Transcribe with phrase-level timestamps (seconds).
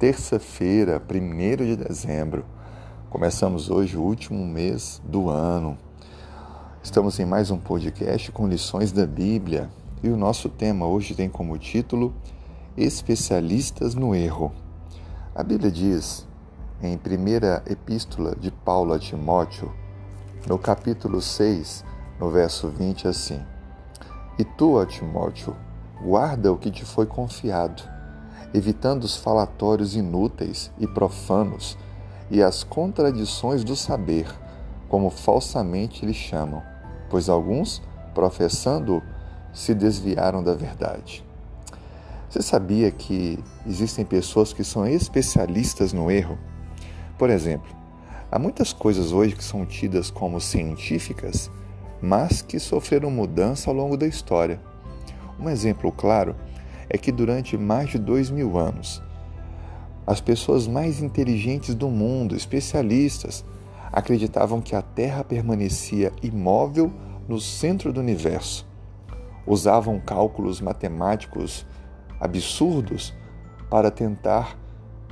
[0.00, 2.46] terça-feira, 1 de dezembro.
[3.10, 5.76] Começamos hoje o último mês do ano.
[6.82, 9.68] Estamos em mais um podcast com lições da Bíblia
[10.02, 12.14] e o nosso tema hoje tem como título
[12.78, 14.50] Especialistas no Erro.
[15.34, 16.26] A Bíblia diz,
[16.82, 19.70] em primeira epístola de Paulo a Timóteo,
[20.48, 21.84] no capítulo 6,
[22.18, 23.38] no verso 20, assim:
[24.38, 25.54] E tu, Timóteo,
[26.02, 27.99] guarda o que te foi confiado
[28.52, 31.78] evitando os falatórios inúteis e profanos
[32.30, 34.26] e as contradições do saber,
[34.88, 36.62] como falsamente lhe chamam,
[37.08, 37.82] pois alguns,
[38.14, 39.02] professando,
[39.52, 41.24] se desviaram da verdade.
[42.28, 46.38] Você sabia que existem pessoas que são especialistas no erro?
[47.18, 47.74] Por exemplo,
[48.30, 51.50] há muitas coisas hoje que são tidas como científicas,
[52.00, 54.60] mas que sofreram mudança ao longo da história.
[55.40, 56.36] Um exemplo claro
[56.90, 59.00] é que durante mais de dois mil anos,
[60.06, 63.44] as pessoas mais inteligentes do mundo, especialistas,
[63.92, 66.92] acreditavam que a Terra permanecia imóvel
[67.28, 68.68] no centro do universo.
[69.46, 71.64] Usavam cálculos matemáticos
[72.18, 73.14] absurdos
[73.70, 74.58] para tentar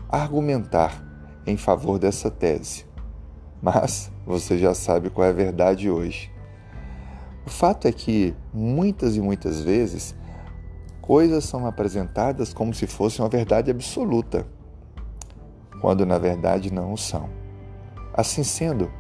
[0.09, 1.05] argumentar
[1.47, 2.85] em favor dessa tese.
[3.63, 6.31] Mas você já sabe qual é a verdade hoje.
[7.47, 10.15] O fato é que muitas e muitas vezes
[11.09, 14.47] coisas são apresentadas como se fosse uma verdade absoluta,
[15.81, 17.31] quando na verdade não o são.
[18.13, 18.91] Assim sendo,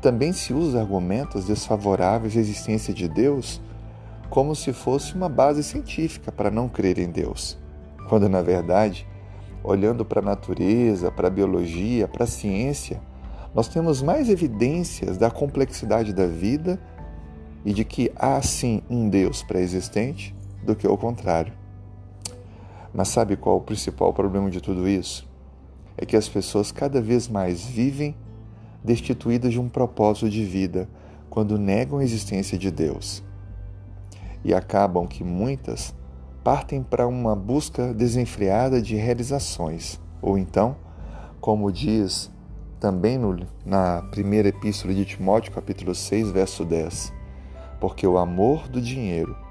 [0.00, 3.60] também se usa argumentos desfavoráveis à existência de Deus
[4.30, 7.58] como se fosse uma base científica para não crer em Deus,
[8.08, 9.04] quando na verdade,
[9.64, 13.00] olhando para a natureza, para a biologia, para a ciência,
[13.52, 16.78] nós temos mais evidências da complexidade da vida
[17.64, 20.32] e de que há sim um Deus pré-existente
[20.64, 21.52] do que o contrário.
[22.92, 25.28] Mas sabe qual o principal problema de tudo isso?
[25.96, 28.16] É que as pessoas cada vez mais vivem
[28.82, 30.88] destituídas de um propósito de vida
[31.28, 33.22] quando negam a existência de Deus.
[34.44, 35.94] E acabam que muitas
[36.44, 40.76] partem para uma busca desenfreada de realizações, ou então,
[41.40, 42.30] como diz
[42.78, 47.12] também no, na primeira epístola de Timóteo, capítulo 6, verso 10,
[47.80, 49.43] porque o amor do dinheiro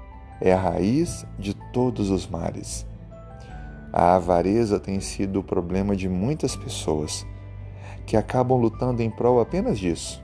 [0.44, 2.86] é a raiz de todos os males.
[3.90, 7.26] A avareza tem sido o problema de muitas pessoas
[8.04, 10.22] que acabam lutando em prol apenas disso,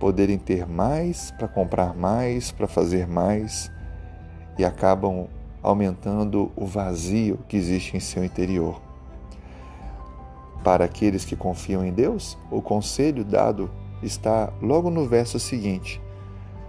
[0.00, 3.70] poderem ter mais para comprar mais, para fazer mais
[4.56, 5.28] e acabam
[5.62, 8.80] aumentando o vazio que existe em seu interior.
[10.64, 13.70] Para aqueles que confiam em Deus, o conselho dado
[14.02, 16.00] está logo no verso seguinte,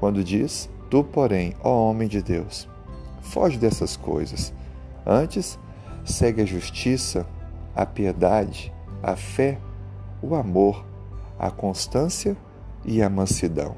[0.01, 2.67] quando diz: Tu, porém, ó homem de Deus,
[3.23, 4.53] Foge dessas coisas.
[5.05, 5.57] Antes,
[6.05, 7.25] segue a justiça,
[7.75, 9.57] a piedade, a fé,
[10.21, 10.85] o amor,
[11.39, 12.37] a constância
[12.85, 13.75] e a mansidão.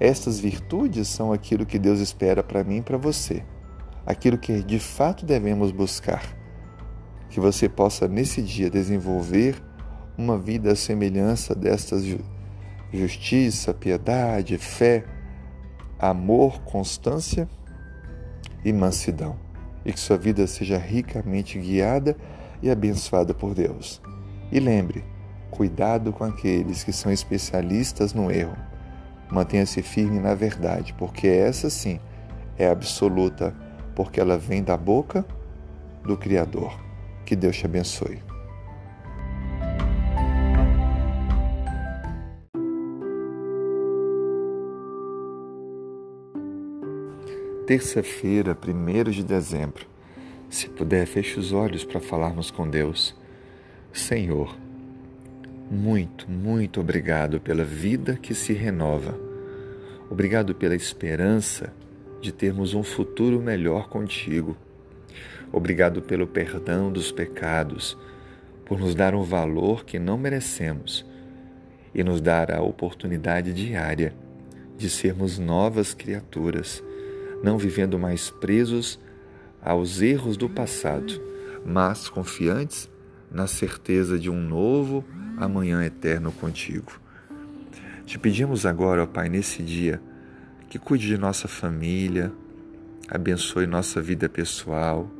[0.00, 3.44] Estas virtudes são aquilo que Deus espera para mim e para você,
[4.04, 6.24] aquilo que de fato devemos buscar.
[7.28, 9.62] Que você possa nesse dia desenvolver
[10.16, 12.04] uma vida à semelhança destas
[12.92, 15.04] justiça, piedade, fé,
[15.98, 17.48] amor, constância
[18.64, 19.36] e mansidão,
[19.84, 22.16] e que sua vida seja ricamente guiada
[22.62, 24.00] e abençoada por Deus.
[24.52, 25.04] E lembre,
[25.50, 28.56] cuidado com aqueles que são especialistas no erro.
[29.30, 32.00] Mantenha-se firme na verdade, porque essa sim
[32.58, 33.54] é absoluta,
[33.94, 35.24] porque ela vem da boca
[36.04, 36.78] do Criador.
[37.24, 38.29] Que Deus te abençoe.
[47.70, 49.86] Terça-feira, 1 de dezembro.
[50.48, 53.14] Se puder, feche os olhos para falarmos com Deus.
[53.92, 54.58] Senhor,
[55.70, 59.16] muito, muito obrigado pela vida que se renova.
[60.10, 61.72] Obrigado pela esperança
[62.20, 64.56] de termos um futuro melhor contigo.
[65.52, 67.96] Obrigado pelo perdão dos pecados,
[68.64, 71.06] por nos dar um valor que não merecemos
[71.94, 74.12] e nos dar a oportunidade diária
[74.76, 76.82] de sermos novas criaturas
[77.42, 78.98] não vivendo mais presos
[79.62, 81.20] aos erros do passado,
[81.64, 82.90] mas confiantes
[83.30, 85.04] na certeza de um novo
[85.36, 87.00] amanhã eterno contigo.
[88.04, 90.00] Te pedimos agora, ó Pai, nesse dia,
[90.68, 92.32] que cuide de nossa família,
[93.08, 95.10] abençoe nossa vida pessoal,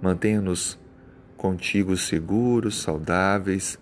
[0.00, 0.78] mantenha-nos
[1.36, 3.78] contigo seguros, saudáveis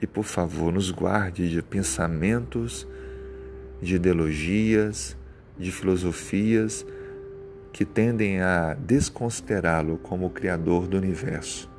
[0.00, 2.86] e, por favor, nos guarde de pensamentos,
[3.80, 5.16] de ideologias,
[5.58, 6.86] de filosofias
[7.72, 11.70] que tendem a desconsiderá-lo como o Criador do universo.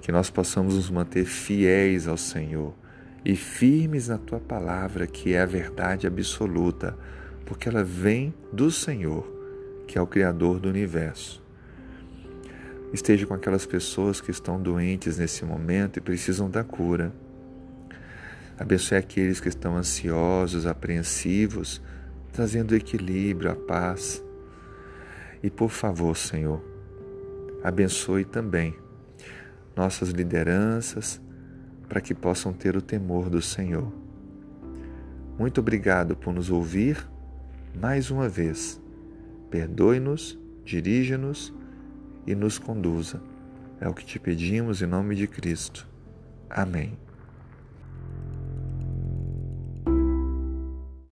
[0.00, 2.74] Que nós possamos nos manter fiéis ao Senhor
[3.24, 6.96] e firmes na tua palavra, que é a verdade absoluta,
[7.46, 9.26] porque ela vem do Senhor,
[9.86, 11.42] que é o Criador do universo.
[12.92, 17.10] Esteja com aquelas pessoas que estão doentes nesse momento e precisam da cura.
[18.58, 21.80] Abençoe aqueles que estão ansiosos, apreensivos,
[22.32, 24.24] trazendo equilíbrio, a paz.
[25.42, 26.62] E por favor, Senhor,
[27.62, 28.76] abençoe também
[29.76, 31.20] nossas lideranças
[31.88, 33.92] para que possam ter o temor do Senhor.
[35.38, 37.06] Muito obrigado por nos ouvir
[37.78, 38.80] mais uma vez.
[39.50, 41.52] Perdoe-nos, dirija-nos
[42.26, 43.20] e nos conduza.
[43.80, 45.88] É o que te pedimos em nome de Cristo.
[46.48, 46.96] Amém.